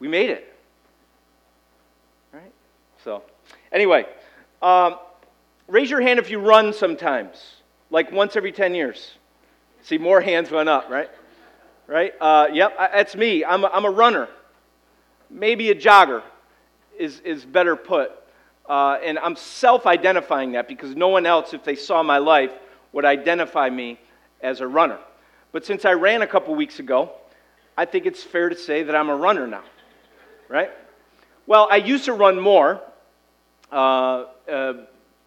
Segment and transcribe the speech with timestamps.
[0.00, 0.52] We made it.
[2.32, 2.52] Right?
[3.04, 3.22] So,
[3.70, 4.06] anyway,
[4.60, 4.96] um,
[5.68, 7.36] raise your hand if you run sometimes,
[7.90, 9.12] like once every 10 years.
[9.82, 11.10] See, more hands went up, right?
[11.86, 12.12] Right?
[12.20, 13.44] Uh, yep, that's me.
[13.44, 14.28] I'm a, I'm a runner.
[15.30, 16.22] Maybe a jogger
[16.98, 18.12] is, is better put.
[18.68, 22.52] Uh, and I'm self identifying that because no one else, if they saw my life,
[22.92, 23.98] would identify me
[24.42, 24.98] as a runner.
[25.52, 27.12] But since I ran a couple weeks ago,
[27.76, 29.64] I think it's fair to say that I'm a runner now,
[30.50, 30.70] right?
[31.46, 32.82] Well, I used to run more.
[33.72, 34.72] Uh, uh,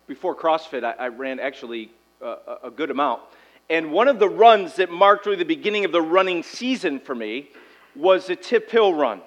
[0.05, 1.91] before CrossFit, I, I ran actually
[2.21, 3.21] uh, a good amount.
[3.69, 7.15] And one of the runs that marked really the beginning of the running season for
[7.15, 7.49] me
[7.95, 9.21] was the Tip Hill Run.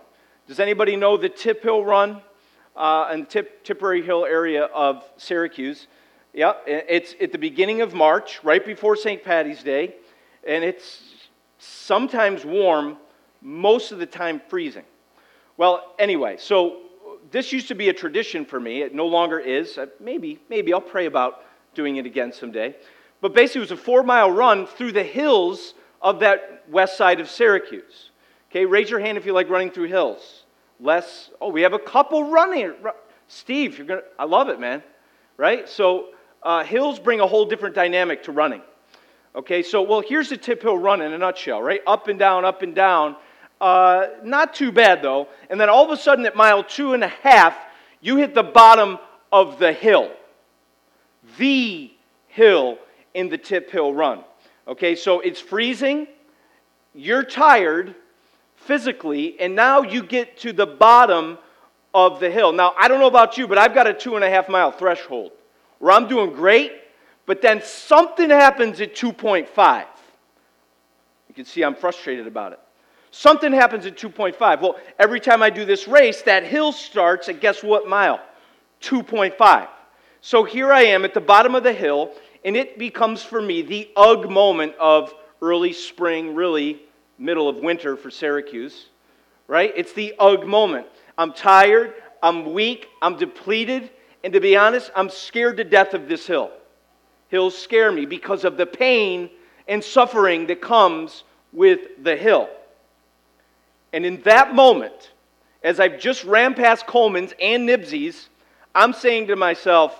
[0.47, 2.21] Does anybody know the Tip Hill Run
[2.77, 5.87] uh, in Tip, Tipperary Hill area of Syracuse?
[6.35, 9.25] Yeah, it's at the beginning of March, right before St.
[9.25, 9.95] Patty's Day,
[10.47, 11.15] and it's
[11.59, 12.99] sometimes warm,
[13.41, 14.85] most of the time freezing.
[15.57, 16.83] Well, anyway, so
[17.31, 18.83] this used to be a tradition for me.
[18.83, 19.79] It no longer is.
[19.79, 22.77] Uh, maybe, maybe I'll pray about doing it again someday.
[23.21, 27.21] But basically, it was a four mile run through the hills of that west side
[27.21, 28.11] of Syracuse.
[28.51, 30.45] Okay, raise your hand if you like running through hills.
[30.79, 32.75] Less, oh, we have a couple running.
[33.29, 34.83] Steve, you're gonna, I love it, man.
[35.37, 35.69] Right?
[35.69, 36.11] So
[36.43, 38.63] uh, hills bring a whole different dynamic to running.
[39.35, 41.81] Okay, so, well, here's the tip hill run in a nutshell, right?
[41.87, 43.17] Up and down, up and down.
[43.61, 45.29] Uh, not too bad, though.
[45.49, 47.57] And then all of a sudden, at mile two and a half,
[48.01, 48.99] you hit the bottom
[49.33, 50.13] of the hill.
[51.39, 51.93] The
[52.29, 52.79] hill
[53.15, 54.23] in the tip hill run.
[54.69, 56.07] Okay, so it's freezing,
[56.95, 57.95] you're tired
[58.57, 61.39] physically, and now you get to the bottom
[61.95, 62.53] of the hill.
[62.53, 64.73] Now, I don't know about you, but I've got a two and a half mile
[64.73, 65.33] threshold
[65.79, 66.73] where I'm doing great,
[67.27, 69.87] but then something happens at 2.5.
[71.29, 72.61] You can see I'm frustrated about it.
[73.11, 74.61] Something happens at 2.5.
[74.61, 78.21] Well, every time I do this race, that hill starts at guess what mile?
[78.83, 79.69] 2.5.
[80.21, 82.13] So here I am at the bottom of the hill,
[82.45, 86.83] and it becomes for me the ugh moment of early spring, really
[87.19, 88.87] middle of winter for Syracuse,
[89.47, 89.73] right?
[89.77, 90.87] It's the ugh moment.
[91.17, 93.91] I'm tired, I'm weak, I'm depleted,
[94.25, 96.51] and to be honest, I'm scared to death of this hill.
[97.29, 99.31] Hills scare me because of the pain
[99.69, 102.49] and suffering that comes with the hill.
[103.97, 105.13] And in that moment,
[105.63, 108.29] as I've just ran past Coleman's and Nibsy's,
[108.75, 109.99] I'm saying to myself,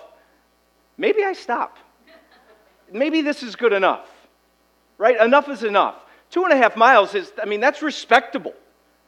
[0.99, 1.79] maybe I stop.
[2.93, 4.07] Maybe this is good enough.
[4.99, 5.19] Right?
[5.19, 5.95] Enough is enough.
[6.29, 8.53] Two and a half miles is, I mean, that's respectable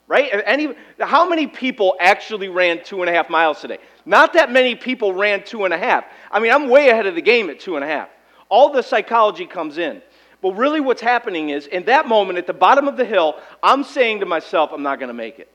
[0.08, 0.42] right?
[0.44, 3.78] Any, how many people actually ran two and a half miles today?
[4.08, 6.04] Not that many people ran two and a half.
[6.32, 8.10] I mean, I'm way ahead of the game at two and a half.
[8.50, 10.02] All the psychology comes in.
[10.42, 13.84] But really, what's happening is, in that moment, at the bottom of the hill, I'm
[13.84, 15.52] saying to myself, I'm not going to make it.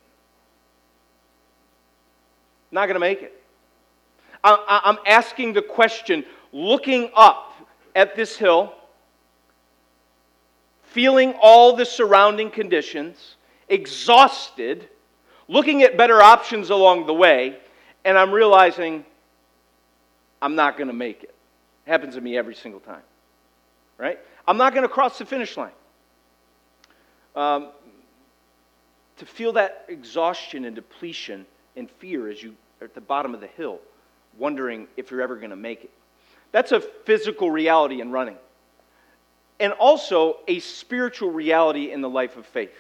[2.71, 3.41] Not going to make it.
[4.43, 7.55] I'm asking the question, looking up
[7.97, 8.75] at this hill,
[10.83, 13.37] feeling all the surrounding conditions
[13.69, 14.89] exhausted,
[15.49, 17.59] looking at better options along the way,
[18.05, 19.07] and I'm realizing
[20.43, 21.31] I'm not going to make it.
[21.87, 21.91] it.
[21.91, 23.03] Happens to me every single time,
[23.97, 24.19] right?
[24.47, 25.73] I'm not going to cross the finish line.
[27.35, 27.69] Um,
[29.17, 31.47] to feel that exhaustion and depletion
[31.77, 33.79] and fear as you are at the bottom of the hill,
[34.39, 35.91] wondering if you're ever going to make it.
[36.53, 38.37] That's a physical reality in running,
[39.59, 42.71] and also a spiritual reality in the life of faith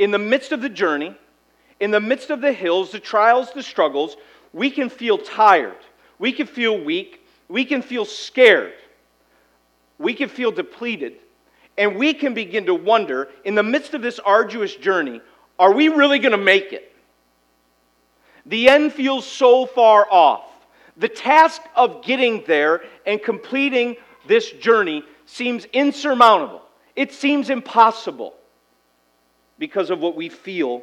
[0.00, 1.14] in the midst of the journey,
[1.78, 4.16] in the midst of the hills, the trials, the struggles,
[4.54, 5.76] we can feel tired.
[6.18, 7.24] We can feel weak.
[7.48, 8.72] We can feel scared.
[10.00, 11.16] We can feel depleted.
[11.78, 15.20] And we can begin to wonder in the midst of this arduous journey
[15.58, 16.90] are we really going to make it?
[18.46, 20.50] The end feels so far off.
[20.96, 23.96] The task of getting there and completing
[24.26, 26.62] this journey seems insurmountable.
[26.96, 28.34] It seems impossible
[29.58, 30.82] because of what we feel.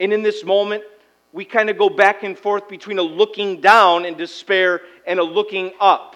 [0.00, 0.84] And in this moment,
[1.32, 5.22] we kind of go back and forth between a looking down in despair and a
[5.22, 6.15] looking up,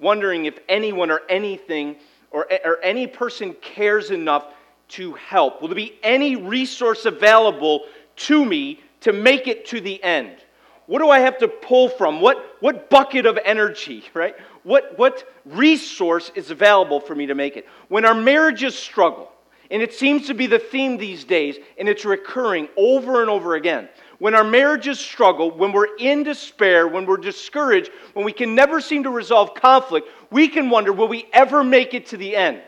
[0.00, 1.96] wondering if anyone or anything
[2.30, 4.46] or, or any person cares enough
[4.88, 5.60] to help.
[5.60, 7.84] Will there be any resource available
[8.16, 10.36] to me to make it to the end?
[10.86, 12.20] What do I have to pull from?
[12.20, 14.34] What, what bucket of energy, right?
[14.64, 17.66] What, what resource is available for me to make it?
[17.88, 19.30] When our marriages struggle,
[19.70, 23.54] and it seems to be the theme these days, and it's recurring over and over
[23.54, 23.88] again.
[24.20, 28.78] When our marriages struggle, when we're in despair, when we're discouraged, when we can never
[28.78, 32.60] seem to resolve conflict, we can wonder will we ever make it to the end?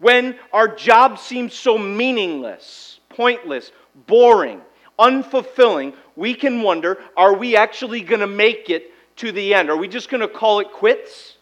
[0.00, 3.70] When our job seems so meaningless, pointless,
[4.08, 4.60] boring,
[4.98, 9.70] unfulfilling, we can wonder are we actually going to make it to the end?
[9.70, 11.36] Are we just going to call it quits?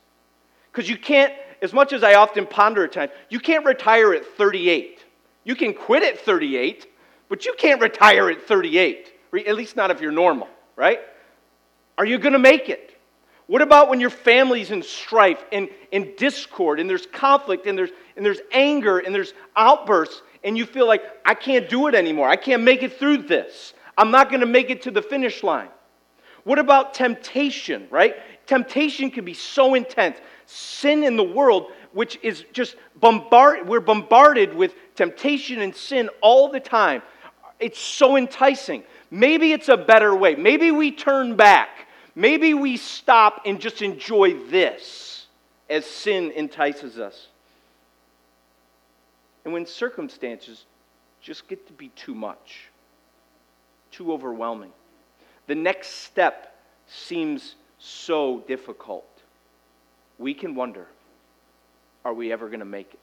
[0.71, 1.33] Because you can't,
[1.63, 5.07] as much as I often ponder at times, you can't retire at 38.
[5.45, 6.87] You can quit at 38,
[7.29, 9.13] but you can't retire at 38,
[9.47, 11.01] at least not if you're normal, right?
[11.97, 12.97] Are you going to make it?
[13.47, 17.91] What about when your family's in strife and in discord and there's conflict and there's,
[18.17, 22.29] and there's anger and there's outbursts and you feel like, I can't do it anymore.
[22.29, 23.75] I can't make it through this.
[23.97, 25.69] I'm not going to make it to the finish line.
[26.45, 28.17] What about temptation, right?
[28.47, 30.19] Temptation can be so intense.
[30.47, 36.51] Sin in the world, which is just bombarded, we're bombarded with temptation and sin all
[36.51, 37.03] the time.
[37.61, 38.85] It's so enticing.
[39.11, 40.35] Maybe it's a better way.
[40.35, 41.89] Maybe we turn back
[42.19, 45.29] Maybe we stop and just enjoy this
[45.71, 47.29] as sin entices us.
[49.45, 50.65] And when circumstances
[51.21, 52.71] just get to be too much,
[53.93, 54.73] too overwhelming,
[55.47, 56.57] the next step
[56.89, 59.07] seems so difficult,
[60.19, 60.89] we can wonder
[62.05, 63.01] are we ever going to make it?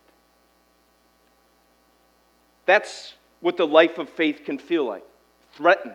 [2.66, 3.14] That's
[3.46, 5.04] what the life of faith can feel like
[5.54, 5.94] threatened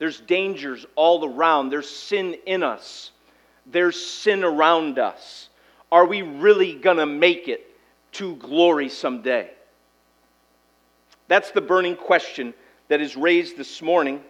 [0.00, 1.68] there's dangers all around.
[1.68, 3.12] There's sin in us.
[3.66, 5.50] There's sin around us.
[5.92, 7.76] Are we really going to make it
[8.12, 9.50] to glory someday?
[11.28, 12.54] That's the burning question
[12.88, 14.22] that is raised this morning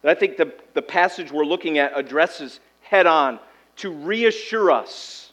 [0.00, 3.38] that I think the, the passage we're looking at addresses head on
[3.76, 5.30] to reassure us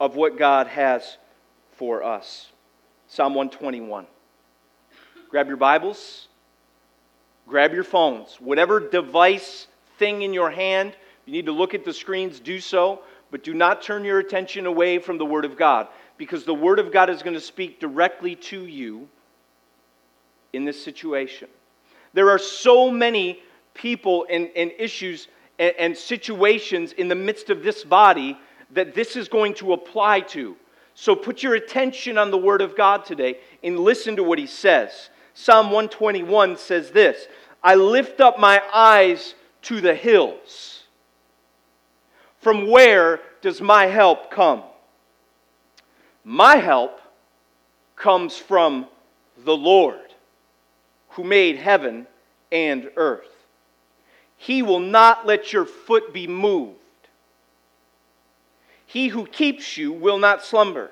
[0.00, 1.16] of what God has
[1.76, 2.50] for us.
[3.14, 4.08] Psalm 121.
[5.30, 6.26] Grab your Bibles.
[7.46, 8.38] Grab your phones.
[8.40, 9.68] Whatever device,
[10.00, 13.54] thing in your hand, you need to look at the screens, do so, but do
[13.54, 17.08] not turn your attention away from the Word of God because the Word of God
[17.08, 19.08] is going to speak directly to you
[20.52, 21.46] in this situation.
[22.14, 23.40] There are so many
[23.74, 25.28] people and, and issues
[25.60, 28.36] and, and situations in the midst of this body
[28.72, 30.56] that this is going to apply to.
[30.94, 34.46] So put your attention on the Word of God today and listen to what He
[34.46, 35.10] says.
[35.34, 37.26] Psalm 121 says this
[37.62, 40.84] I lift up my eyes to the hills.
[42.38, 44.62] From where does my help come?
[46.22, 47.00] My help
[47.96, 48.86] comes from
[49.44, 50.14] the Lord,
[51.10, 52.06] who made heaven
[52.52, 53.28] and earth.
[54.36, 56.78] He will not let your foot be moved.
[58.94, 60.88] He who keeps you will not slumber.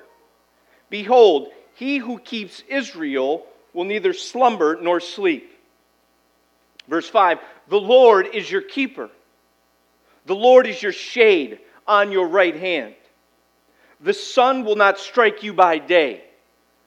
[0.89, 5.57] Behold, he who keeps Israel will neither slumber nor sleep.
[6.89, 7.39] Verse 5
[7.69, 9.09] The Lord is your keeper,
[10.25, 12.95] the Lord is your shade on your right hand.
[14.01, 16.25] The sun will not strike you by day,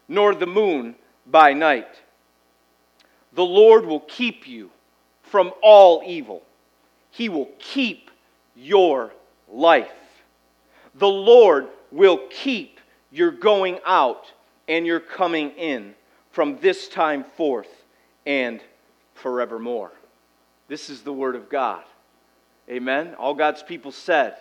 [0.08, 1.98] nor the moon by night.
[3.32, 4.70] The Lord will keep you
[5.22, 6.42] from all evil.
[7.10, 8.10] He will keep
[8.54, 9.14] your
[9.50, 9.88] life.
[10.98, 14.32] The Lord will keep your going out
[14.68, 15.94] and your coming in
[16.30, 17.68] from this time forth
[18.26, 18.60] and
[19.14, 19.92] forevermore.
[20.68, 21.82] This is the Word of God.
[22.68, 23.14] Amen.
[23.14, 24.36] All God's people said,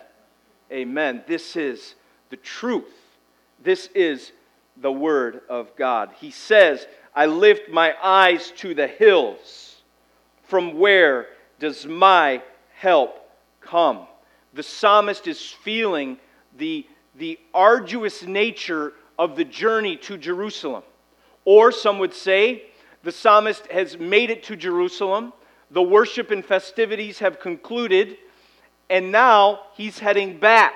[0.72, 1.22] Amen.
[1.26, 1.94] This is
[2.30, 2.92] the truth.
[3.62, 4.32] This is
[4.76, 6.10] the Word of God.
[6.18, 9.76] He says, I lift my eyes to the hills.
[10.42, 12.42] From where does my
[12.74, 14.06] help come?
[14.54, 16.18] The psalmist is feeling
[16.58, 16.86] the,
[17.16, 20.82] the arduous nature of the journey to Jerusalem.
[21.44, 22.64] Or some would say
[23.02, 25.32] the psalmist has made it to Jerusalem,
[25.70, 28.18] the worship and festivities have concluded,
[28.90, 30.74] and now he's heading back.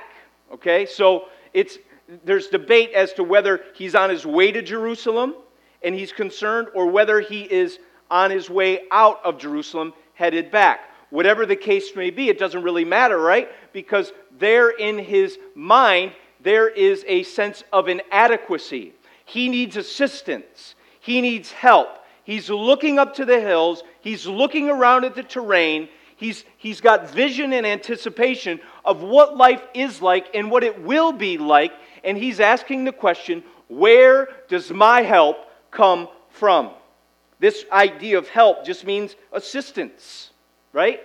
[0.53, 1.79] Okay, so it's
[2.25, 5.35] there's debate as to whether he's on his way to Jerusalem
[5.83, 7.79] and he's concerned, or whether he is
[8.11, 10.81] on his way out of Jerusalem headed back.
[11.09, 13.49] Whatever the case may be, it doesn't really matter, right?
[13.73, 18.93] Because there in his mind, there is a sense of inadequacy.
[19.25, 21.89] He needs assistance, he needs help.
[22.25, 25.89] He's looking up to the hills, he's looking around at the terrain.
[26.17, 31.13] He's, he's got vision and anticipation of what life is like and what it will
[31.13, 31.73] be like.
[32.05, 35.39] And he's asking the question where does my help
[35.71, 36.71] come from?
[37.39, 40.31] This idea of help just means assistance,
[40.75, 41.01] right?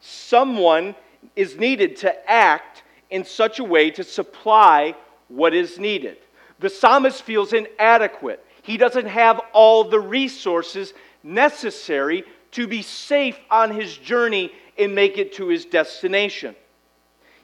[0.00, 0.94] Someone
[1.36, 2.73] is needed to act
[3.14, 4.92] in such a way to supply
[5.28, 6.16] what is needed.
[6.58, 8.44] The psalmist feels inadequate.
[8.62, 10.92] He doesn't have all the resources
[11.22, 16.56] necessary to be safe on his journey and make it to his destination.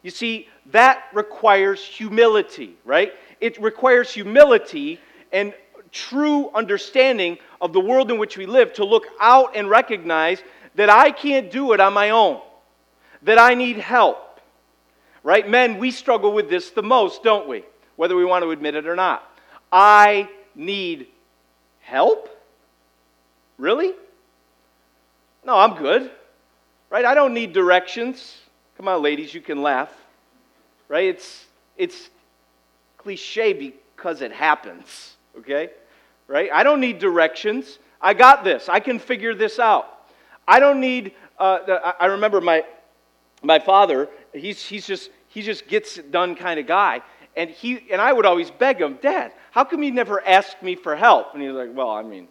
[0.02, 3.12] You see, that requires humility, right?
[3.40, 4.98] It requires humility
[5.32, 5.54] and
[5.92, 10.42] true understanding of the world in which we live to look out and recognize
[10.74, 12.40] that I can't do it on my own,
[13.22, 14.29] that I need help.
[15.22, 15.48] Right?
[15.48, 17.64] Men, we struggle with this the most, don't we?
[17.96, 19.22] Whether we want to admit it or not.
[19.70, 21.08] I need
[21.80, 22.28] help?
[23.58, 23.92] Really?
[25.44, 26.10] No, I'm good.
[26.88, 27.04] Right?
[27.04, 28.38] I don't need directions.
[28.76, 29.92] Come on, ladies, you can laugh.
[30.88, 31.04] Right?
[31.04, 31.46] It's
[31.76, 32.10] it's
[32.98, 35.14] cliche because it happens.
[35.38, 35.70] Okay?
[36.26, 36.50] Right?
[36.52, 37.78] I don't need directions.
[38.00, 38.68] I got this.
[38.68, 40.06] I can figure this out.
[40.48, 41.12] I don't need.
[41.38, 42.64] Uh, I remember my
[43.42, 44.08] my father.
[44.32, 47.02] He's he's just he just gets it done kind of guy.
[47.37, 50.75] And he and I would always beg him, Dad, how come you never ask me
[50.75, 51.34] for help?
[51.34, 52.28] And he's like, Well, I mean,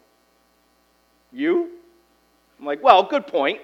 [1.31, 1.69] you?
[2.59, 3.59] I'm like, Well, good point.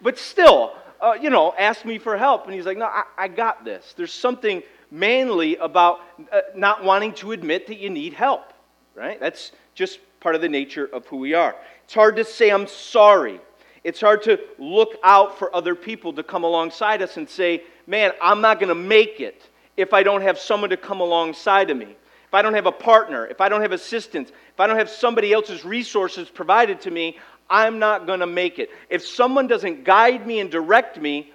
[0.00, 2.46] But still, uh, you know, ask me for help.
[2.46, 3.94] And he's like, No, I, I got this.
[3.96, 6.00] There's something manly about
[6.32, 8.52] uh, not wanting to admit that you need help,
[8.94, 9.20] right?
[9.20, 11.54] That's just part of the nature of who we are.
[11.84, 13.40] It's hard to say, I'm sorry.
[13.88, 18.12] It's hard to look out for other people to come alongside us and say, Man,
[18.20, 21.78] I'm not going to make it if I don't have someone to come alongside of
[21.78, 21.96] me.
[22.26, 24.90] If I don't have a partner, if I don't have assistance, if I don't have
[24.90, 27.16] somebody else's resources provided to me,
[27.48, 28.68] I'm not going to make it.
[28.90, 31.32] If someone doesn't guide me and direct me,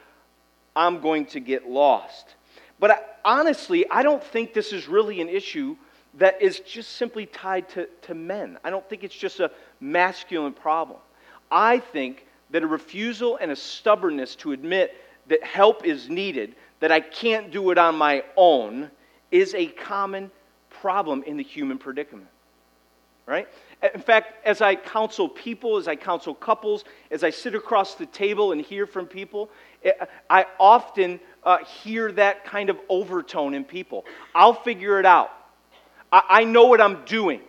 [0.76, 2.36] I'm going to get lost.
[2.80, 5.76] But I, honestly, I don't think this is really an issue
[6.20, 8.60] that is just simply tied to, to men.
[8.64, 11.00] I don't think it's just a masculine problem.
[11.50, 14.96] I think that a refusal and a stubbornness to admit
[15.28, 18.90] that help is needed, that I can't do it on my own,
[19.32, 20.32] is a common
[20.70, 22.28] problem in the human predicament.
[23.26, 23.48] Right?
[23.94, 28.06] In fact, as I counsel people, as I counsel couples, as I sit across the
[28.06, 29.50] table and hear from people,
[30.30, 34.06] I often uh, hear that kind of overtone in people.
[34.36, 35.32] I'll figure it out.
[36.12, 37.42] I, I know what I'm doing.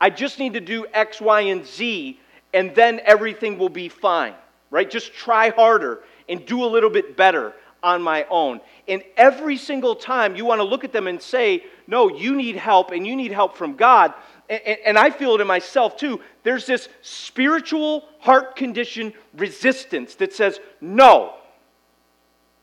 [0.00, 2.20] I just need to do X, Y, and Z,
[2.52, 4.34] and then everything will be fine,
[4.74, 4.90] right?
[4.90, 8.60] Just try harder and do a little bit better on my own.
[8.88, 12.56] And every single time you want to look at them and say, No, you need
[12.56, 14.12] help and you need help from God.
[14.50, 16.20] And, I feel it in myself too.
[16.42, 21.34] There's this spiritual heart condition resistance that says, No,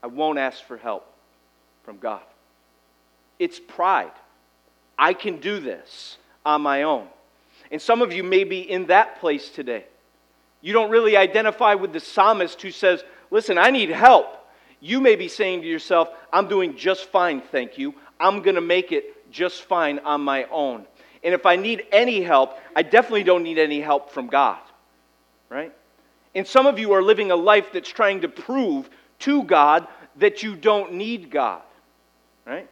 [0.03, 1.08] I won't ask for help
[1.84, 2.24] from God.
[3.39, 4.12] It's pride.
[5.00, 7.08] I can do this on my own.
[7.72, 9.86] And some of you may be in that place today.
[10.62, 14.38] You don't really identify with the psalmist who says, Listen, I need help.
[14.82, 17.94] You may be saying to yourself, I'm doing just fine, thank you.
[18.20, 20.86] I'm going to make it just fine on my own.
[21.24, 24.60] And if I need any help, I definitely don't need any help from God.
[25.50, 25.72] Right?
[26.34, 28.89] And some of you are living a life that's trying to prove
[29.20, 29.88] to God
[30.18, 31.62] that you don't need God.
[32.46, 32.70] Right?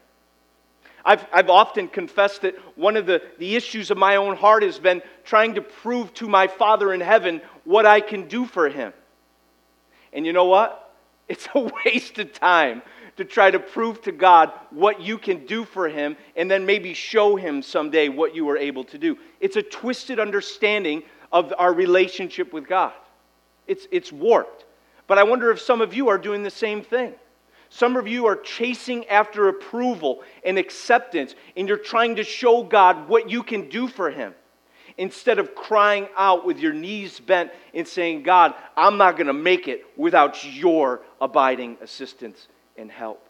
[1.06, 4.80] I've, I've often confessed that one of the, the issues of my own heart has
[4.80, 8.94] been trying to prove to my Father in heaven what I can do for Him.
[10.14, 10.86] And you know what?
[11.30, 12.82] It's a waste of time
[13.18, 16.96] to try to prove to God what you can do for Him and then maybe
[16.96, 19.16] show Him someday what you were able to do.
[19.40, 22.94] It's a twisted understanding of our relationship with God.
[23.68, 24.66] It's, it's warped.
[25.06, 27.14] But I wonder if some of you are doing the same thing.
[27.70, 33.08] Some of you are chasing after approval and acceptance, and you're trying to show God
[33.08, 34.34] what you can do for Him
[34.98, 39.34] instead of crying out with your knees bent and saying, God, I'm not going to
[39.34, 43.26] make it without your abiding assistance and help.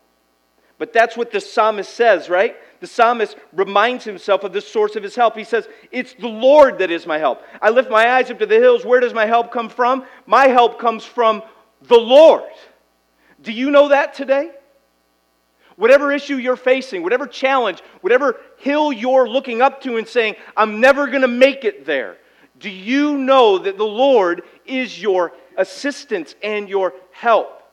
[0.80, 2.56] But that's what the psalmist says, right?
[2.80, 5.36] The psalmist reminds himself of the source of his help.
[5.36, 7.44] He says, It's the Lord that is my help.
[7.62, 8.86] I lift my eyes up to the hills.
[8.86, 10.06] Where does my help come from?
[10.26, 11.44] My help comes from
[11.84, 12.50] the Lord.
[13.42, 14.52] Do you know that today?
[15.76, 20.82] Whatever issue you're facing, whatever challenge, whatever hill you're looking up to and saying, I'm
[20.82, 22.18] never going to make it there,
[22.58, 27.64] do you know that the Lord is your assistance and your help?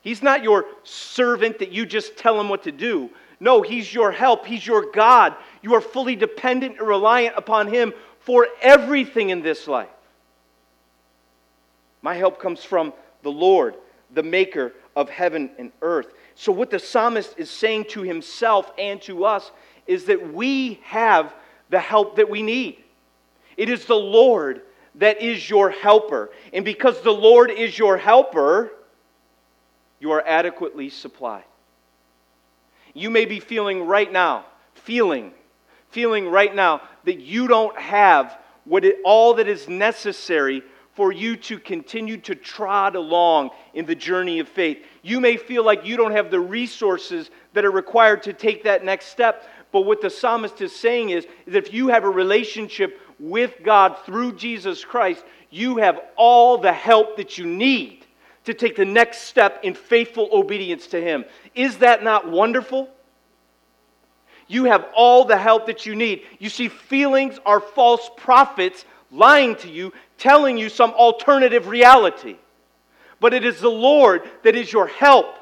[0.00, 3.10] He's not your servant that you just tell him what to do.
[3.38, 4.46] No, He's your help.
[4.46, 5.34] He's your God.
[5.62, 9.88] You are fully dependent and reliant upon Him for everything in this life.
[12.02, 13.74] My help comes from the Lord,
[14.12, 16.12] the maker of heaven and earth.
[16.34, 19.50] So, what the psalmist is saying to himself and to us
[19.86, 21.34] is that we have
[21.70, 22.82] the help that we need.
[23.56, 24.62] It is the Lord
[24.96, 26.30] that is your helper.
[26.52, 28.72] And because the Lord is your helper,
[30.00, 31.44] you are adequately supplied.
[32.94, 35.32] You may be feeling right now, feeling,
[35.90, 40.62] feeling right now that you don't have what it, all that is necessary
[40.96, 44.78] for you to continue to trot along in the journey of faith.
[45.02, 48.82] You may feel like you don't have the resources that are required to take that
[48.82, 49.46] next step.
[49.72, 53.98] But what the psalmist is saying is, is if you have a relationship with God
[54.06, 58.06] through Jesus Christ, you have all the help that you need
[58.44, 61.26] to take the next step in faithful obedience to Him.
[61.54, 62.88] Is that not wonderful?
[64.48, 66.22] You have all the help that you need.
[66.38, 72.36] You see, feelings are false prophets lying to you, telling you some alternative reality.
[73.20, 75.36] But it is the Lord that is your help,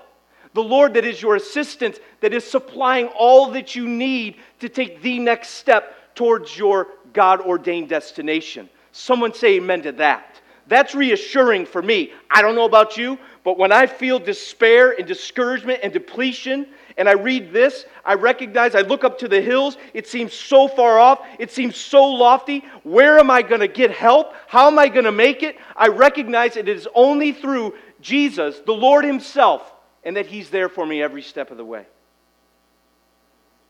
[0.53, 5.03] the Lord that is your assistance, that is supplying all that you need to take
[5.03, 8.69] the next step towards your God ordained destination.
[8.93, 10.41] Someone say amen to that.
[10.67, 12.13] That's reassuring for me.
[12.31, 16.67] I don't know about you, but when I feel despair and discouragement and depletion,
[16.97, 19.77] and I read this, I recognize, I look up to the hills.
[19.95, 21.27] It seems so far off.
[21.39, 22.65] It seems so lofty.
[22.85, 24.33] Where am I going to get help?
[24.47, 25.57] How am I going to make it?
[25.77, 29.73] I recognize it is only through Jesus, the Lord Himself,
[30.05, 31.85] and that He's there for me every step of the way.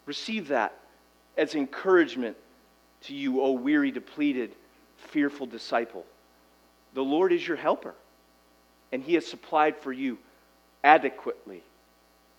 [0.04, 0.78] Receive that
[1.38, 2.36] as encouragement
[3.02, 4.52] to you, O weary, depleted,
[4.96, 6.04] fearful disciple.
[6.92, 7.94] The Lord is your helper,
[8.92, 10.18] and He has supplied for you
[10.82, 11.62] adequately,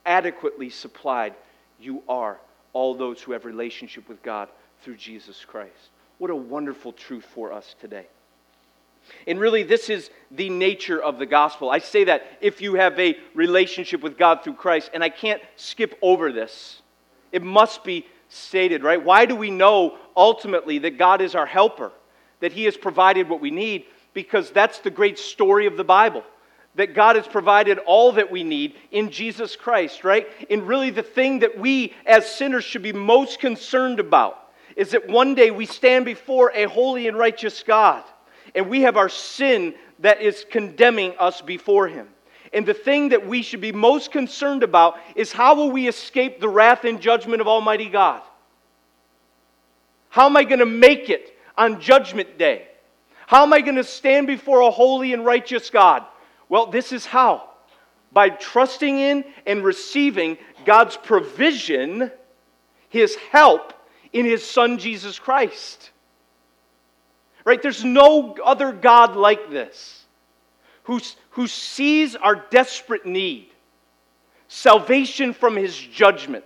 [0.06, 1.36] adequately supplied.
[1.80, 2.40] You are
[2.74, 4.50] all those who have relationship with God
[4.82, 5.90] through Jesus Christ.
[6.18, 8.08] What a wonderful truth for us today.
[9.28, 11.70] And really, this is the nature of the gospel.
[11.70, 15.42] I say that if you have a relationship with God through Christ, and I can't
[15.56, 16.82] skip over this.
[17.32, 19.04] It must be stated, right?
[19.04, 21.92] Why do we know ultimately that God is our helper,
[22.40, 23.86] that He has provided what we need?
[24.14, 26.24] Because that's the great story of the Bible.
[26.76, 30.28] That God has provided all that we need in Jesus Christ, right?
[30.50, 34.38] And really, the thing that we as sinners should be most concerned about
[34.76, 38.04] is that one day we stand before a holy and righteous God,
[38.54, 42.08] and we have our sin that is condemning us before Him.
[42.52, 46.40] And the thing that we should be most concerned about is how will we escape
[46.40, 48.22] the wrath and judgment of Almighty God?
[50.10, 52.68] How am I going to make it on Judgment Day?
[53.28, 56.06] How am I going to stand before a holy and righteous God?
[56.50, 57.50] Well, this is how
[58.12, 62.12] by trusting in and receiving God's provision,
[62.90, 63.74] His help
[64.14, 65.92] in His Son Jesus Christ.
[67.44, 67.62] Right?
[67.62, 70.06] There's no other God like this
[70.86, 71.00] who,
[71.32, 73.50] who sees our desperate need,
[74.48, 76.46] salvation from his judgment,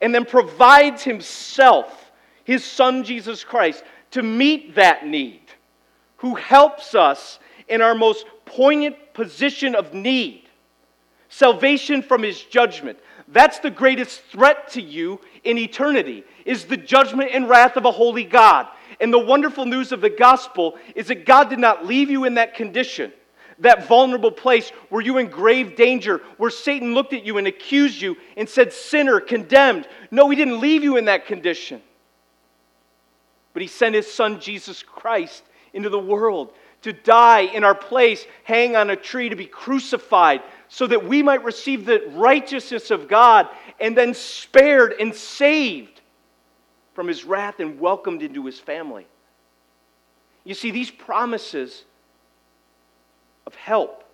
[0.00, 2.10] and then provides himself,
[2.44, 5.42] his son Jesus Christ, to meet that need,
[6.18, 10.48] who helps us in our most poignant position of need,
[11.28, 12.98] salvation from his judgment.
[13.28, 17.90] That's the greatest threat to you in eternity is the judgment and wrath of a
[17.90, 18.68] holy God.
[19.00, 22.34] And the wonderful news of the gospel is that God did not leave you in
[22.34, 23.12] that condition
[23.58, 28.00] that vulnerable place where you in grave danger, where Satan looked at you and accused
[28.00, 29.88] you and said, Sinner, condemned.
[30.10, 31.80] No, he didn't leave you in that condition.
[33.52, 38.26] But he sent his son, Jesus Christ, into the world to die in our place,
[38.44, 43.08] hang on a tree, to be crucified, so that we might receive the righteousness of
[43.08, 43.48] God
[43.80, 46.00] and then spared and saved
[46.94, 49.06] from his wrath and welcomed into his family.
[50.44, 51.84] You see, these promises
[53.46, 54.04] of help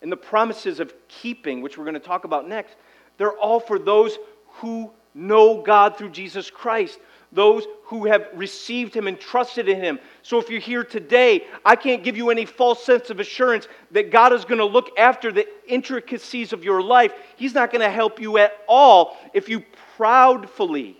[0.00, 2.76] and the promises of keeping, which we're going to talk about next,
[3.16, 4.16] they're all for those
[4.54, 6.98] who know God through Jesus Christ,
[7.32, 9.98] those who have received Him and trusted in Him.
[10.22, 14.10] So if you're here today, I can't give you any false sense of assurance that
[14.10, 17.12] God is going to look after the intricacies of your life.
[17.36, 19.62] He's not going to help you at all if you
[19.98, 20.96] proudfully,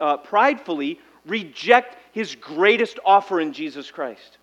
[0.00, 4.38] uh, pridefully reject His greatest offer in Jesus Christ.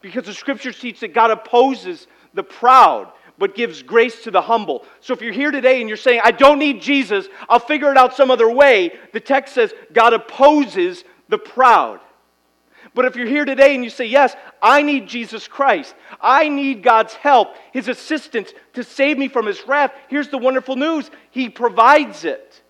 [0.00, 4.84] Because the scriptures teach that God opposes the proud, but gives grace to the humble.
[5.00, 7.96] So if you're here today and you're saying, I don't need Jesus, I'll figure it
[7.96, 12.00] out some other way, the text says God opposes the proud.
[12.94, 16.82] But if you're here today and you say, Yes, I need Jesus Christ, I need
[16.82, 21.48] God's help, His assistance to save me from His wrath, here's the wonderful news He
[21.48, 22.62] provides it.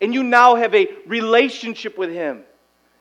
[0.00, 2.42] And you now have a relationship with Him.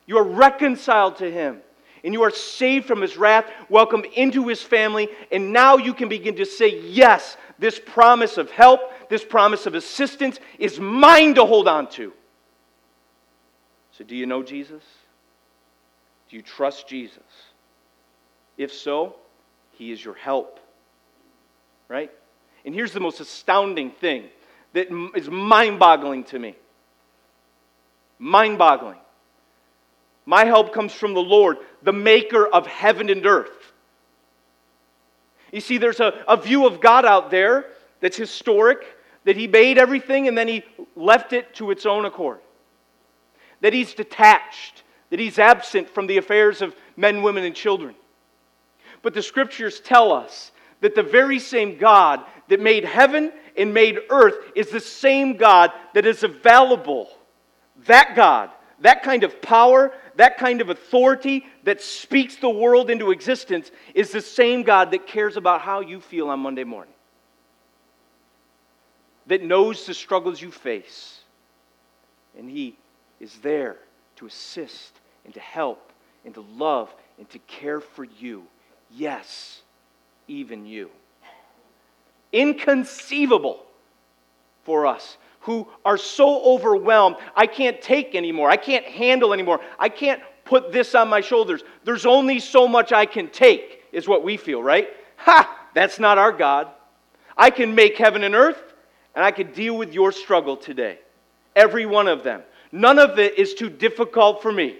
[0.05, 1.61] You are reconciled to Him
[2.05, 6.07] and you are saved from his wrath, welcome into his family, and now you can
[6.07, 11.45] begin to say, Yes, this promise of help, this promise of assistance is mine to
[11.45, 12.13] hold on to.
[13.91, 14.83] So, do you know Jesus?
[16.29, 17.23] Do you trust Jesus?
[18.55, 19.15] If so,
[19.71, 20.59] he is your help.
[21.87, 22.11] Right?
[22.65, 24.25] And here's the most astounding thing
[24.73, 26.55] that is mind boggling to me.
[28.19, 28.99] Mind boggling.
[30.25, 33.73] My help comes from the Lord, the maker of heaven and earth.
[35.51, 37.65] You see, there's a, a view of God out there
[38.01, 38.85] that's historic,
[39.23, 40.63] that He made everything and then He
[40.95, 42.39] left it to its own accord.
[43.61, 47.95] That He's detached, that he's absent from the affairs of men, women, and children.
[49.01, 53.99] But the scriptures tell us that the very same God that made heaven and made
[54.09, 57.09] earth is the same God that is available.
[57.85, 58.49] That God,
[58.81, 64.11] that kind of power, that kind of authority that speaks the world into existence is
[64.11, 66.93] the same God that cares about how you feel on Monday morning,
[69.27, 71.19] that knows the struggles you face.
[72.37, 72.77] And He
[73.19, 73.77] is there
[74.17, 74.93] to assist
[75.25, 75.91] and to help
[76.23, 78.43] and to love and to care for you.
[78.91, 79.61] Yes,
[80.27, 80.89] even you.
[82.31, 83.63] Inconceivable
[84.63, 87.17] for us who are so overwhelmed.
[87.35, 88.49] I can't take anymore.
[88.49, 89.61] I can't handle anymore.
[89.77, 91.63] I can't put this on my shoulders.
[91.83, 94.89] There's only so much I can take, is what we feel, right?
[95.17, 95.67] Ha!
[95.75, 96.69] That's not our God.
[97.37, 98.73] I can make heaven and earth,
[99.15, 100.99] and I can deal with your struggle today.
[101.55, 102.41] Every one of them.
[102.71, 104.77] None of it is too difficult for me.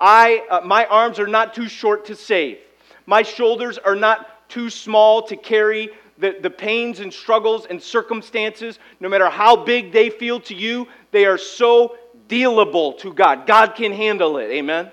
[0.00, 2.58] I, uh, my arms are not too short to save.
[3.04, 8.78] My shoulders are not too small to carry the, the pains and struggles and circumstances,
[9.00, 11.96] no matter how big they feel to you, they are so
[12.28, 13.46] dealable to God.
[13.46, 14.50] God can handle it.
[14.50, 14.90] Amen?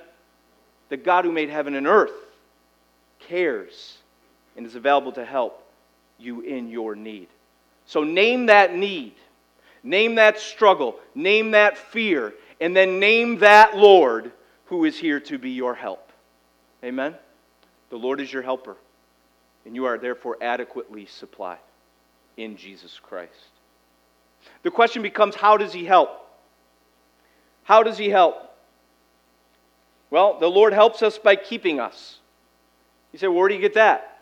[0.89, 2.13] The God who made heaven and earth
[3.19, 3.97] cares
[4.55, 5.67] and is available to help
[6.19, 7.27] you in your need.
[7.87, 9.13] So name that need,
[9.83, 14.31] name that struggle, name that fear, and then name that Lord
[14.65, 16.11] who is here to be your help.
[16.83, 17.15] Amen?
[17.89, 18.77] The Lord is your helper
[19.65, 21.57] and you are therefore adequately supplied
[22.37, 23.31] in Jesus Christ.
[24.63, 26.09] The question becomes how does He help?
[27.63, 28.35] How does He help?
[30.09, 32.19] Well, the Lord helps us by keeping us.
[33.11, 34.19] You say, well, where do you get that?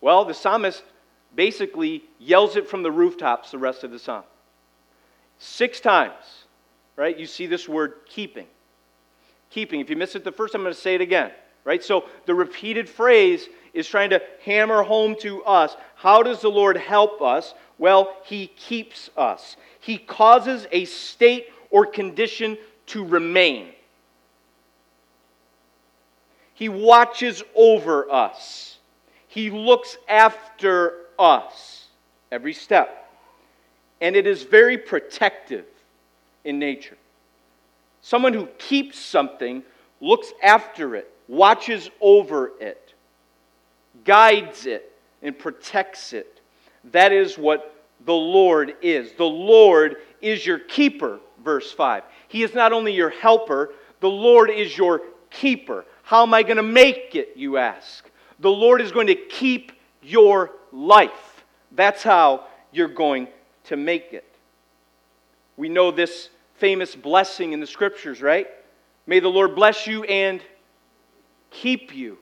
[0.00, 0.82] Well, the psalmist
[1.34, 4.24] basically yells it from the rooftops the rest of the psalm.
[5.38, 6.44] Six times,
[6.96, 7.16] right?
[7.16, 8.46] You see this word keeping.
[9.50, 9.80] Keeping.
[9.80, 11.30] If you miss it the first time, I'm going to say it again,
[11.66, 11.84] right?
[11.84, 16.76] So the repeated phrase is trying to hammer home to us how does the Lord
[16.76, 17.52] help us?
[17.76, 23.72] Well, He keeps us, He causes a state or condition to remain.
[26.54, 28.78] He watches over us.
[29.28, 31.88] He looks after us
[32.32, 33.10] every step.
[34.00, 35.66] And it is very protective
[36.44, 36.96] in nature.
[38.00, 39.62] Someone who keeps something
[40.00, 42.86] looks after it, watches over it
[44.06, 46.40] guides it, and protects it.
[46.92, 49.12] That is what the Lord is.
[49.12, 52.04] The Lord is your keeper, verse 5.
[52.28, 55.84] He is not only your helper, the Lord is your keeper.
[56.02, 58.08] How am I going to make it, you ask?
[58.38, 61.44] The Lord is going to keep your life.
[61.72, 63.28] That's how you're going
[63.64, 64.24] to make it.
[65.56, 68.46] We know this famous blessing in the scriptures, right?
[69.06, 70.40] May the Lord bless you and
[71.62, 72.18] keep you.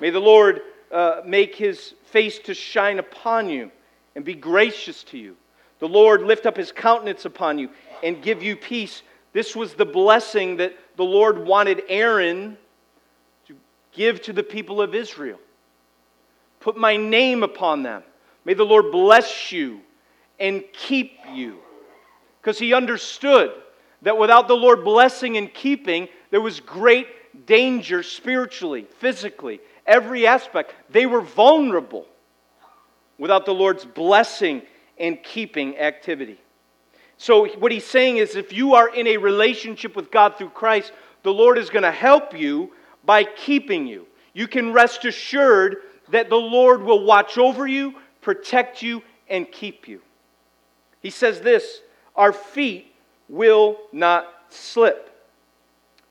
[0.00, 0.62] May the Lord
[0.92, 3.70] uh, make his face to shine upon you
[4.14, 5.36] and be gracious to you.
[5.78, 7.70] The Lord lift up his countenance upon you
[8.02, 9.02] and give you peace.
[9.32, 12.56] This was the blessing that the Lord wanted Aaron
[13.48, 13.56] to
[13.92, 15.38] give to the people of Israel.
[16.60, 18.02] Put my name upon them.
[18.44, 19.80] May the Lord bless you
[20.38, 21.58] and keep you.
[22.40, 23.50] Because he understood
[24.02, 27.06] that without the Lord blessing and keeping, there was great
[27.46, 30.74] danger spiritually, physically, every aspect.
[30.90, 32.06] They were vulnerable
[33.18, 34.62] without the Lord's blessing
[34.98, 36.40] and keeping activity.
[37.16, 40.92] So, what he's saying is if you are in a relationship with God through Christ,
[41.22, 42.72] the Lord is going to help you
[43.04, 44.06] by keeping you.
[44.32, 45.76] You can rest assured
[46.10, 50.00] that the Lord will watch over you, protect you, and keep you.
[51.00, 51.80] He says this
[52.16, 52.94] Our feet
[53.28, 55.13] will not slip.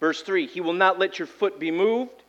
[0.04, 2.24] Verse 3 He will not let your foot be moved.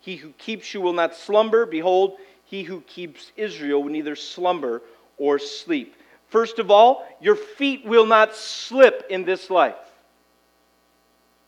[0.00, 1.66] He who keeps you will not slumber.
[1.66, 4.80] Behold, he who keeps Israel will neither slumber
[5.18, 5.94] or sleep.
[6.28, 9.74] First of all, your feet will not slip in this life.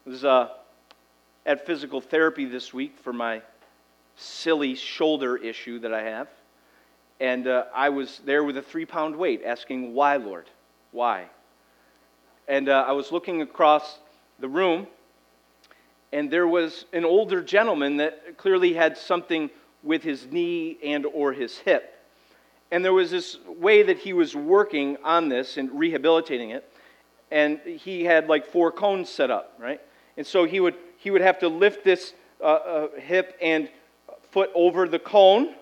[0.05, 0.49] I was uh,
[1.47, 3.41] at physical therapy this week for my
[4.17, 6.29] silly shoulder issue that I have.
[7.21, 10.51] And uh, I was there with a three pound weight asking, Why, Lord?
[10.93, 11.25] Why?
[12.49, 13.99] And uh, I was looking across
[14.41, 14.87] the room
[16.13, 19.51] and there was an older gentleman that clearly had something
[19.83, 21.97] with his knee and or his hip.
[22.71, 26.71] And there was this way that he was working on this and rehabilitating it.
[27.31, 29.81] And he had like four cones set up right?
[30.17, 33.69] And so he would he would have to lift this uh, uh, hip and
[34.31, 35.55] foot over the cone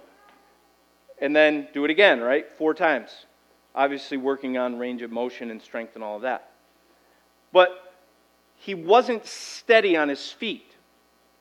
[1.20, 2.50] and then do it again right?
[2.52, 3.26] Four times.
[3.74, 6.50] Obviously working on range of motion and strength and all of that.
[7.52, 7.87] But
[8.58, 10.74] he wasn't steady on his feet,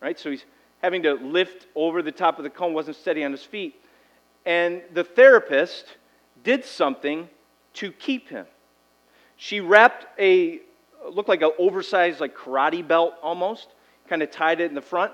[0.02, 0.18] right?
[0.20, 0.46] So he's
[0.82, 3.76] having to lift over the top of the cone, wasn't steady on his feet.
[4.46, 5.98] And the therapist
[6.44, 7.28] did something
[7.74, 8.46] to keep him.
[9.36, 10.62] She wrapped a,
[11.10, 13.68] looked like an oversized, like karate belt almost,
[14.08, 15.12] kind of tied it in the front,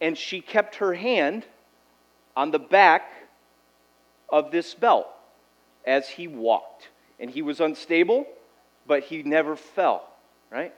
[0.00, 1.44] and she kept her hand
[2.36, 3.10] on the back
[4.28, 5.08] of this belt
[5.86, 6.88] as he walked.
[7.18, 8.26] And he was unstable,
[8.86, 10.08] but he never fell,
[10.50, 10.72] right?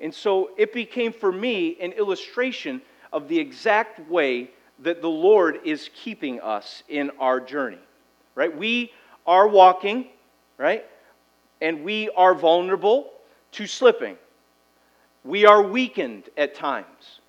[0.00, 2.82] And so it became for me an illustration
[3.12, 7.78] of the exact way that the Lord is keeping us in our journey,
[8.34, 8.54] right?
[8.54, 8.92] We
[9.26, 10.08] are walking,
[10.58, 10.84] right?
[11.60, 13.10] And we are vulnerable
[13.52, 14.16] to slipping.
[15.24, 17.20] We are weakened at times.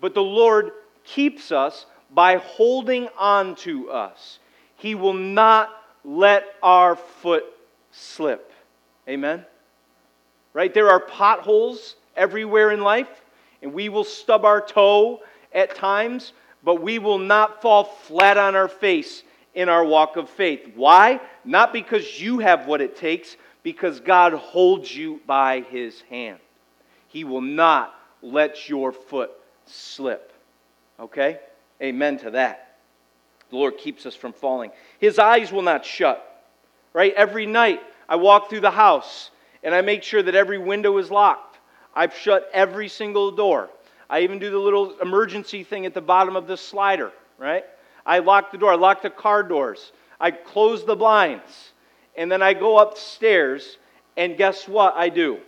[0.00, 0.72] But the Lord
[1.04, 4.38] keeps us by holding on to us.
[4.76, 5.70] He will not
[6.04, 7.44] let our foot
[7.90, 8.52] slip.
[9.08, 9.44] Amen?
[10.54, 10.72] Right?
[10.72, 13.08] There are potholes everywhere in life,
[13.62, 15.20] and we will stub our toe
[15.54, 19.22] at times, but we will not fall flat on our face
[19.54, 20.72] in our walk of faith.
[20.74, 21.20] Why?
[21.44, 26.38] Not because you have what it takes, because God holds you by his hand.
[27.08, 29.30] He will not let your foot
[29.66, 30.32] slip.
[30.98, 31.38] Okay?
[31.82, 32.76] Amen to that.
[33.50, 34.70] The Lord keeps us from falling.
[34.98, 36.28] His eyes will not shut.
[36.94, 37.12] Right?
[37.14, 39.30] Every night I walk through the house
[39.62, 41.58] and I make sure that every window is locked.
[41.94, 43.70] I've shut every single door.
[44.08, 47.64] I even do the little emergency thing at the bottom of the slider, right?
[48.04, 51.72] I lock the door, I lock the car doors, I close the blinds,
[52.16, 53.78] and then I go upstairs,
[54.16, 55.38] and guess what I do?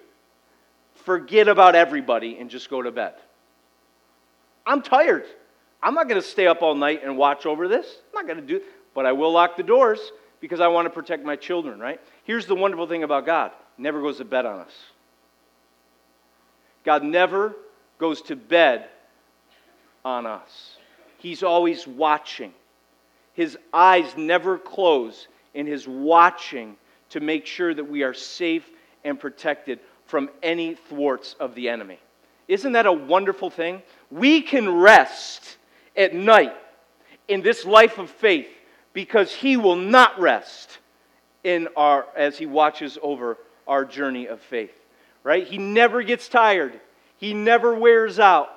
[0.94, 3.14] Forget about everybody and just go to bed.
[4.66, 5.24] I'm tired.
[5.82, 7.86] I'm not going to stay up all night and watch over this.
[7.86, 8.64] I'm not going to do.
[8.94, 10.00] But I will lock the doors
[10.40, 12.00] because I want to protect my children, right?
[12.24, 14.72] Here's the wonderful thing about God never goes to bed on us.
[16.84, 17.54] God never
[17.98, 18.86] goes to bed
[20.04, 20.76] on us.
[21.18, 22.52] He's always watching.
[23.32, 26.76] His eyes never close in his watching
[27.10, 28.68] to make sure that we are safe
[29.04, 31.98] and protected from any thwarts of the enemy.
[32.46, 33.82] Isn't that a wonderful thing?
[34.10, 35.56] We can rest
[35.96, 36.54] at night
[37.28, 38.48] in this life of faith
[38.92, 40.78] because he will not rest
[41.42, 44.74] in our as he watches over our journey of faith.
[45.22, 45.46] Right?
[45.46, 46.80] He never gets tired.
[47.16, 48.48] He never wears out.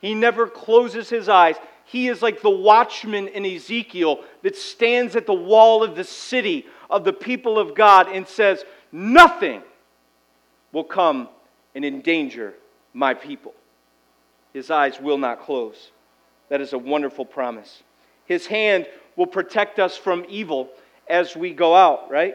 [0.00, 1.56] He never closes his eyes.
[1.84, 6.66] He is like the watchman in Ezekiel that stands at the wall of the city
[6.90, 9.62] of the people of God and says, Nothing
[10.72, 11.28] will come
[11.74, 12.54] and endanger
[12.92, 13.54] my people.
[14.52, 15.90] His eyes will not close.
[16.48, 17.82] That is a wonderful promise.
[18.24, 20.70] His hand will protect us from evil
[21.08, 22.34] as we go out, right?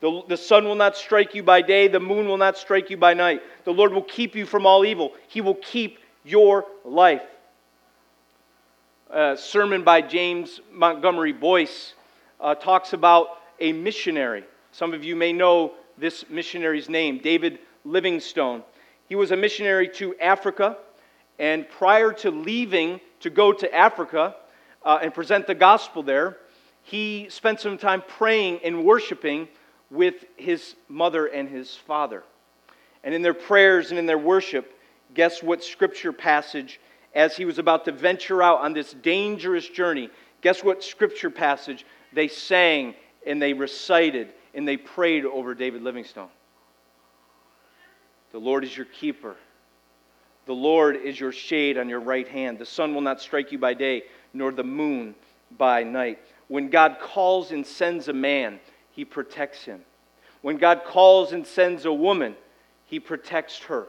[0.00, 2.96] The, the sun will not strike you by day, the moon will not strike you
[2.96, 3.42] by night.
[3.64, 5.12] The Lord will keep you from all evil.
[5.26, 7.22] He will keep your life.
[9.10, 11.94] A sermon by James Montgomery Boice
[12.40, 14.44] uh, talks about a missionary.
[14.70, 18.62] Some of you may know this missionary's name, David Livingstone.
[19.08, 20.76] He was a missionary to Africa,
[21.38, 24.36] and prior to leaving to go to Africa
[24.84, 26.36] uh, and present the gospel there,
[26.82, 29.48] he spent some time praying and worshiping
[29.90, 32.22] with his mother and his father.
[33.04, 34.78] And in their prayers and in their worship,
[35.14, 36.80] guess what scripture passage,
[37.14, 40.10] as he was about to venture out on this dangerous journey,
[40.42, 42.94] guess what scripture passage they sang
[43.26, 46.28] and they recited and they prayed over David Livingstone?
[48.32, 49.36] The Lord is your keeper.
[50.46, 52.58] The Lord is your shade on your right hand.
[52.58, 55.14] The sun will not strike you by day, nor the moon
[55.56, 56.18] by night.
[56.48, 58.58] When God calls and sends a man,
[58.98, 59.80] he protects him.
[60.42, 62.34] When God calls and sends a woman,
[62.86, 63.86] he protects her,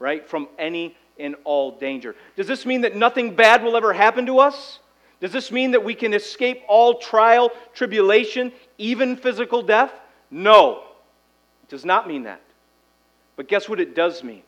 [0.00, 2.16] right, from any and all danger.
[2.34, 4.80] Does this mean that nothing bad will ever happen to us?
[5.20, 9.92] Does this mean that we can escape all trial, tribulation, even physical death?
[10.32, 10.82] No,
[11.62, 12.40] it does not mean that.
[13.36, 14.42] But guess what it does mean?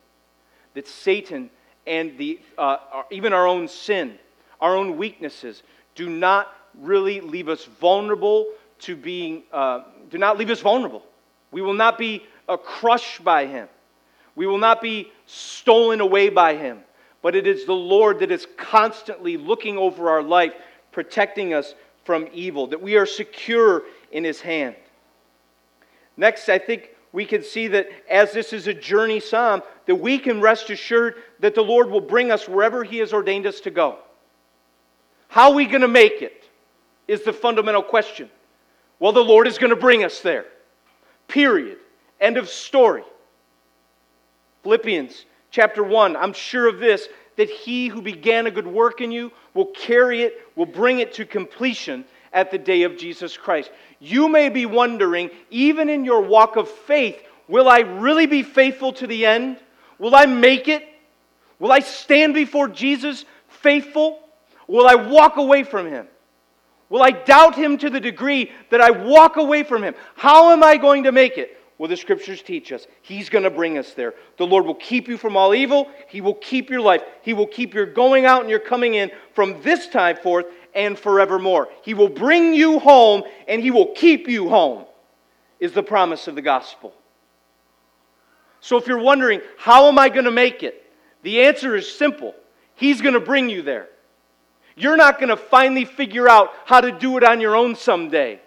[0.75, 1.49] That Satan
[1.87, 4.19] and the, uh, even our own sin,
[4.61, 5.63] our own weaknesses,
[5.95, 8.49] do not really leave us vulnerable
[8.83, 11.03] to being, uh, do not leave us vulnerable.
[11.51, 13.69] We will not be uh, crushed by him.
[14.35, 16.81] We will not be stolen away by him.
[17.21, 20.53] But it is the Lord that is constantly looking over our life,
[20.91, 24.75] protecting us from evil, that we are secure in his hand.
[26.17, 30.19] Next, I think we can see that as this is a journey psalm, that we
[30.19, 33.71] can rest assured that the Lord will bring us wherever he has ordained us to
[33.71, 33.99] go.
[35.29, 36.43] How are we going to make it
[37.07, 38.31] is the fundamental question.
[39.03, 40.45] Well, the Lord is going to bring us there.
[41.27, 41.79] Period.
[42.21, 43.03] End of story.
[44.63, 49.11] Philippians chapter 1, I'm sure of this, that he who began a good work in
[49.11, 53.73] you will carry it, will bring it to completion at the day of Jesus Christ.
[53.99, 58.93] You may be wondering, even in your walk of faith, will I really be faithful
[58.93, 59.57] to the end?
[59.99, 60.87] Will I make it?
[61.59, 64.21] Will I stand before Jesus faithful?
[64.69, 66.07] Will I walk away from him?
[66.93, 69.95] Will I doubt him to the degree that I walk away from him?
[70.15, 71.57] How am I going to make it?
[71.79, 74.13] Well, the scriptures teach us He's going to bring us there.
[74.37, 75.89] The Lord will keep you from all evil.
[76.09, 77.01] He will keep your life.
[77.23, 80.99] He will keep your going out and your coming in from this time forth and
[80.99, 81.71] forevermore.
[81.83, 84.85] He will bring you home and He will keep you home,
[85.61, 86.93] is the promise of the gospel.
[88.61, 90.93] So if you're wondering, how am I going to make it?
[91.23, 92.35] The answer is simple
[92.75, 93.89] He's going to bring you there.
[94.77, 98.41] You're not going to finally figure out how to do it on your own someday.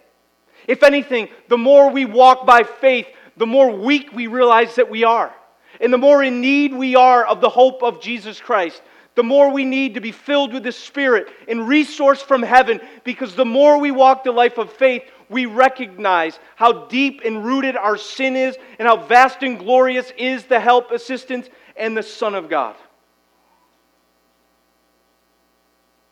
[0.67, 3.07] If anything, the more we walk by faith,
[3.37, 5.33] the more weak we realize that we are.
[5.79, 8.81] And the more in need we are of the hope of Jesus Christ,
[9.15, 13.35] the more we need to be filled with the Spirit and resource from heaven, because
[13.35, 17.97] the more we walk the life of faith, we recognize how deep and rooted our
[17.97, 22.49] sin is and how vast and glorious is the help, assistance, and the Son of
[22.49, 22.75] God.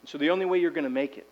[0.05, 1.27] So the only way you're going to make it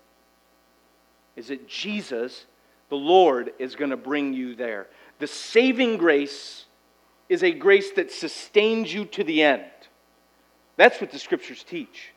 [1.36, 2.46] is that Jesus,
[2.90, 4.88] the Lord, is going to bring you there.
[5.20, 6.66] The saving grace
[7.30, 9.64] is a grace that sustains you to the end.
[10.78, 12.12] That's what the scriptures teach.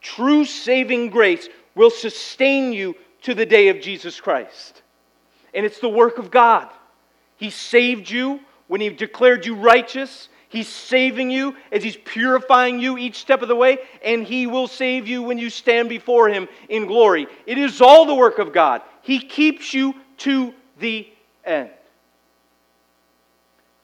[0.00, 4.82] True saving grace will sustain you to the day of Jesus Christ.
[5.52, 6.68] And it's the work of God.
[7.36, 10.28] He saved you when He declared you righteous.
[10.48, 14.66] He's saving you as He's purifying you each step of the way, and He will
[14.66, 17.26] save you when you stand before Him in glory.
[17.46, 18.82] It is all the work of God.
[19.02, 21.08] He keeps you to the
[21.44, 21.70] end.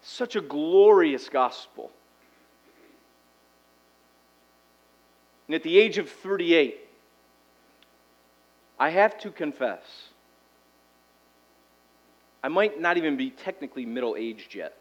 [0.03, 1.91] Such a glorious gospel.
[5.47, 6.81] And at the age of 38,
[8.79, 9.83] I have to confess,
[12.43, 14.77] I might not even be technically middle aged yet.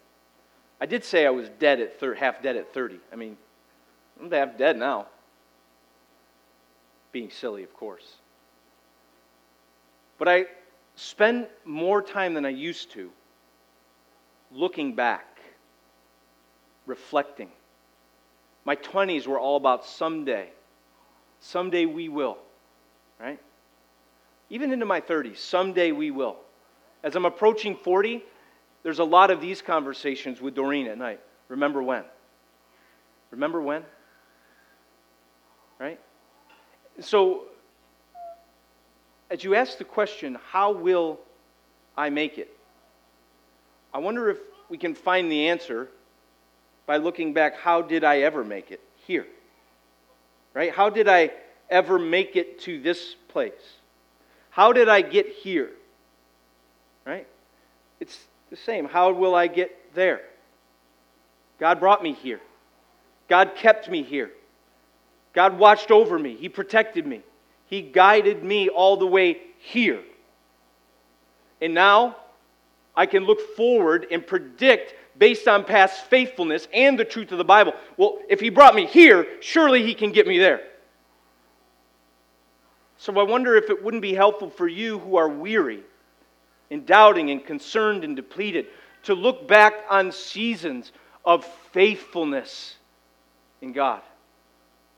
[0.83, 2.99] I did say I was dead at thir- half dead at 30.
[3.09, 3.37] I mean,
[4.19, 5.07] I'm half dead now.
[7.13, 8.17] Being silly, of course.
[10.17, 10.45] But I
[10.95, 13.11] spend more time than I used to
[14.51, 15.39] looking back,
[16.85, 17.49] reflecting.
[18.65, 20.49] My 20s were all about someday.
[21.39, 22.39] Someday we will,
[23.21, 23.39] right?
[24.49, 26.35] Even into my 30s, someday we will.
[27.03, 28.21] As I'm approaching 40,
[28.83, 31.21] there's a lot of these conversations with Doreen at night.
[31.47, 32.03] Remember when?
[33.31, 33.83] Remember when?
[35.79, 35.99] Right?
[36.99, 37.43] So,
[39.29, 41.19] as you ask the question, how will
[41.97, 42.55] I make it?
[43.93, 44.37] I wonder if
[44.69, 45.89] we can find the answer
[46.85, 49.25] by looking back how did I ever make it here?
[50.53, 50.71] Right?
[50.71, 51.31] How did I
[51.69, 53.53] ever make it to this place?
[54.49, 55.71] How did I get here?
[57.05, 57.27] Right?
[57.99, 58.19] It's
[58.53, 58.85] the same.
[58.85, 60.21] How will I get there?
[61.59, 62.39] God brought me here.
[63.27, 64.29] God kept me here.
[65.33, 66.35] God watched over me.
[66.35, 67.23] He protected me.
[67.65, 70.01] He guided me all the way here.
[71.63, 72.15] And now
[72.95, 77.43] I can look forward and predict based on past faithfulness and the truth of the
[77.43, 77.73] Bible.
[77.97, 80.61] Well, if He brought me here, surely He can get me there.
[82.97, 85.83] So I wonder if it wouldn't be helpful for you who are weary
[86.73, 88.65] and doubting and concerned and depleted
[89.03, 90.91] to look back on seasons
[91.23, 92.75] of faithfulness
[93.61, 94.01] in God.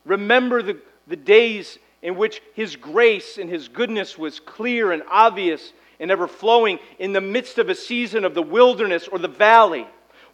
[0.06, 5.74] Remember the, the days in which His grace and His goodness was clear and obvious
[6.00, 9.88] and ever flowing in the midst of a season of the wilderness or the valley,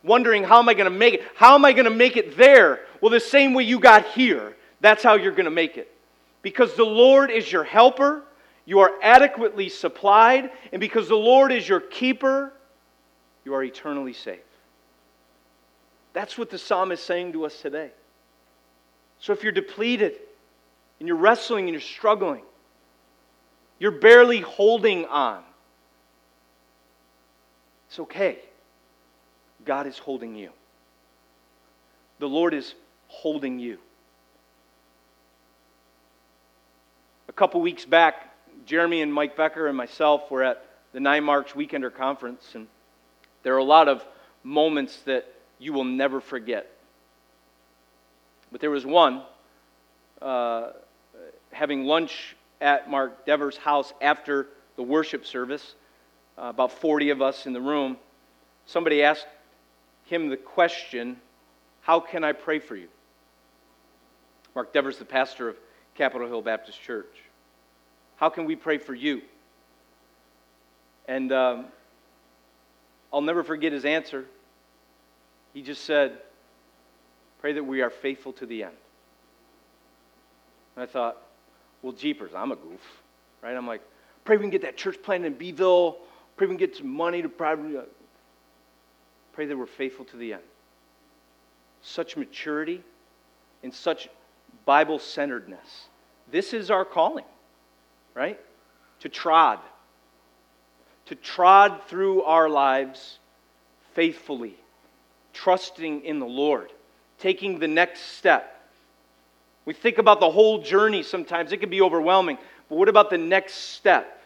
[0.03, 1.23] wondering, how am I going to make it?
[1.35, 2.81] How am I going to make it there?
[2.99, 5.93] Well, the same way you got here, that's how you're going to make it.
[6.41, 8.23] Because the Lord is your helper,
[8.71, 12.53] you are adequately supplied, and because the Lord is your keeper,
[13.43, 14.39] you are eternally safe.
[16.13, 17.91] That's what the psalm is saying to us today.
[19.19, 20.13] So if you're depleted
[20.99, 22.43] and you're wrestling and you're struggling,
[23.77, 25.43] you're barely holding on,
[27.89, 28.39] it's okay.
[29.65, 30.51] God is holding you.
[32.19, 32.73] The Lord is
[33.09, 33.79] holding you.
[37.27, 38.30] A couple weeks back,
[38.65, 42.67] Jeremy and Mike Becker and myself were at the 9Marks Weekender Conference, and
[43.43, 44.05] there are a lot of
[44.43, 46.69] moments that you will never forget.
[48.51, 49.23] But there was one,
[50.21, 50.71] uh,
[51.51, 55.75] having lunch at Mark Dever's house after the worship service
[56.37, 57.97] uh, about 40 of us in the room,
[58.65, 59.27] somebody asked
[60.05, 61.17] him the question
[61.81, 62.87] How can I pray for you?
[64.53, 65.57] Mark Dever's, the pastor of
[65.95, 67.20] Capitol Hill Baptist Church.
[68.21, 69.21] How can we pray for you?
[71.07, 71.65] And um,
[73.11, 74.25] I'll never forget his answer.
[75.53, 76.19] He just said,
[77.41, 78.75] Pray that we are faithful to the end.
[80.75, 81.17] And I thought,
[81.81, 82.79] well, jeepers, I'm a goof,
[83.41, 83.55] right?
[83.55, 83.81] I'm like,
[84.23, 85.97] pray we can get that church planted in Beeville.
[86.37, 87.77] Pray we can get some money to probably.
[87.77, 87.81] Uh,
[89.33, 90.43] pray that we're faithful to the end.
[91.81, 92.83] Such maturity
[93.63, 94.07] and such
[94.65, 95.87] Bible centeredness.
[96.31, 97.25] This is our calling,
[98.15, 98.39] right?
[99.01, 99.59] To trod.
[101.07, 103.19] To trod through our lives
[103.93, 104.55] faithfully,
[105.33, 106.71] trusting in the Lord,
[107.19, 108.61] taking the next step.
[109.65, 112.37] We think about the whole journey sometimes, it can be overwhelming.
[112.69, 114.21] But what about the next step?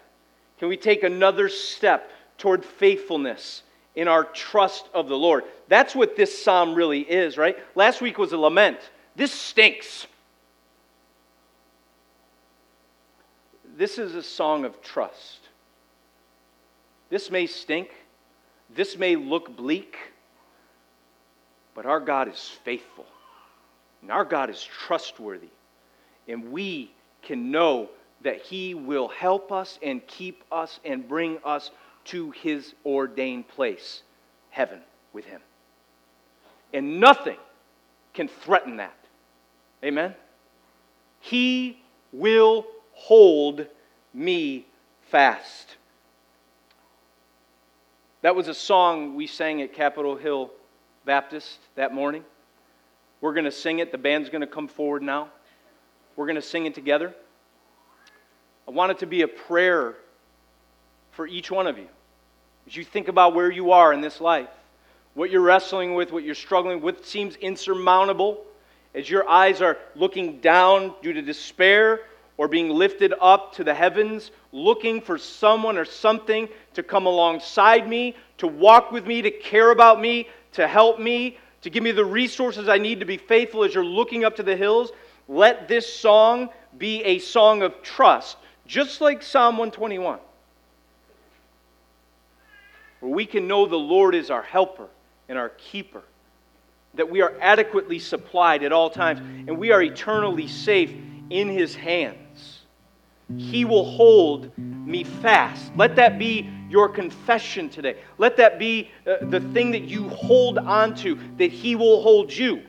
[0.60, 3.64] Can we take another step toward faithfulness
[3.96, 5.44] in our trust of the Lord?
[5.68, 7.58] That's what this psalm really is, right?
[7.76, 8.78] Last week was a lament.
[9.16, 10.08] This stinks.
[13.78, 15.50] This is a song of trust.
[17.10, 17.90] This may stink,
[18.74, 19.98] this may look bleak,
[21.74, 23.06] but our God is faithful.
[24.02, 25.50] And our God is trustworthy.
[26.28, 27.90] And we can know
[28.22, 31.72] that He will help us and keep us and bring us
[32.06, 34.04] to His ordained place,
[34.52, 34.80] heaven
[35.12, 35.42] with Him.
[36.74, 37.38] And nothing
[38.14, 38.96] can threaten that.
[39.84, 40.16] Amen?
[41.20, 41.82] He
[42.14, 42.66] will
[42.96, 43.68] hold
[44.14, 44.66] me
[45.12, 45.76] fast.
[48.22, 50.52] That was a song we sang at Capitol Hill
[51.06, 52.24] Baptist that morning.
[53.22, 53.92] We're going to sing it.
[53.92, 55.30] The band's going to come forward now.
[56.16, 57.14] We're going to sing it together.
[58.68, 59.96] I want it to be a prayer
[61.12, 61.88] for each one of you.
[62.66, 64.50] As you think about where you are in this life,
[65.14, 68.44] what you're wrestling with, what you're struggling with seems insurmountable,
[68.96, 72.02] as your eyes are looking down due to despair
[72.38, 77.88] or being lifted up to the heavens, looking for someone or something to come alongside
[77.88, 81.92] me, to walk with me, to care about me, to help me, to give me
[81.92, 84.92] the resources I need to be faithful as you're looking up to the hills,
[85.28, 90.20] let this song be a song of trust, just like Psalm 121,
[93.00, 94.88] where we can know the Lord is our helper
[95.30, 96.04] and our keeper,
[96.96, 100.94] that we are adequately supplied at all times, and we are eternally safe
[101.30, 102.60] in His hands.
[103.38, 105.72] He will hold me fast.
[105.76, 107.98] Let that be your confession today.
[108.18, 112.32] Let that be uh, the thing that you hold on to, that He will hold
[112.32, 112.62] you.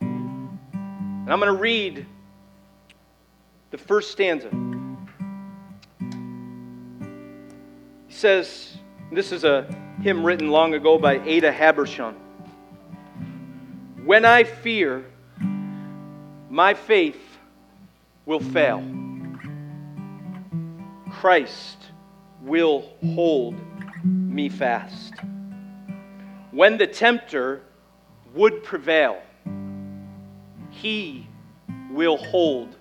[0.00, 2.06] And I'm going to read
[3.70, 4.50] the first stanza.
[8.08, 8.76] He says,
[9.12, 12.14] this is a hymn written long ago by Ada Habershon.
[14.04, 15.04] When I fear,
[16.48, 17.29] my faith
[18.26, 18.84] will fail.
[21.10, 21.78] Christ
[22.42, 23.54] will hold
[24.04, 25.14] me fast.
[26.50, 27.62] When the tempter
[28.34, 29.20] would prevail,
[30.70, 31.26] he
[31.90, 32.76] will hold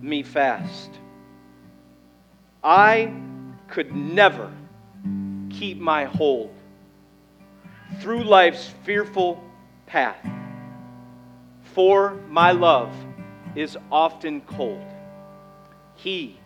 [0.00, 0.90] me fast.
[2.62, 3.12] I
[3.68, 4.52] could never
[5.50, 6.54] keep my hold
[8.00, 9.42] through life's fearful
[9.86, 10.24] path,
[11.74, 12.94] for my love
[13.54, 14.84] is often cold.
[15.94, 16.38] He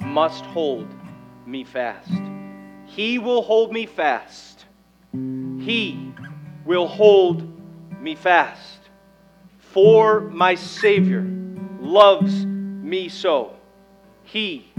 [0.00, 0.88] must hold
[1.46, 2.10] me fast.
[2.86, 4.64] He will hold me fast.
[5.12, 6.12] He
[6.64, 7.46] will hold
[8.00, 8.80] me fast.
[9.58, 11.26] For my Savior
[11.80, 13.54] loves me so.
[14.24, 14.70] He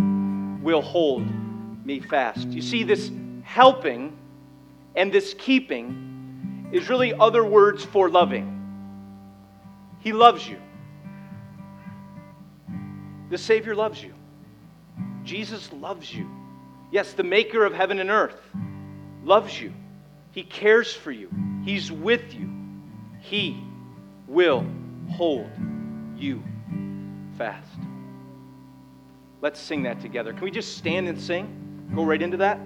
[0.62, 1.26] will hold
[1.86, 2.48] me fast.
[2.50, 3.12] You see, this
[3.44, 4.18] helping
[4.96, 8.56] and this keeping is really other words for loving.
[10.00, 10.58] He loves you.
[13.30, 14.14] The Savior loves you.
[15.24, 16.30] Jesus loves you.
[16.92, 18.40] Yes, the maker of heaven and earth
[19.24, 19.74] loves you.
[20.32, 21.30] He cares for you.
[21.64, 22.50] He's with you.
[23.22, 23.62] He
[24.28, 24.66] will
[25.12, 25.50] hold
[26.16, 26.44] you
[27.38, 27.78] fast.
[29.42, 30.34] Let's sing that together.
[30.34, 31.92] Can we just stand and sing?
[31.96, 32.60] Go right into that?